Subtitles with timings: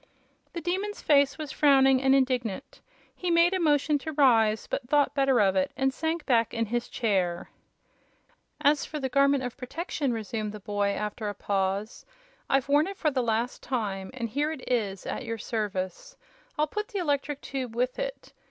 [0.53, 2.81] The Demon's face was frowning and indignant.
[3.15, 6.65] He made a motion to rise, but thought better of it and sank back in
[6.65, 7.51] his chair.
[8.59, 12.03] "As for the Garment of Protection," resumed the boy, after a pause,
[12.49, 16.17] "I've worn it for the last time, and here it is, at your service.
[16.57, 18.33] I'll put the Electric Tube with it.